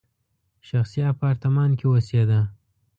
[0.67, 2.39] شخصي اپارتمان کې اوسېده.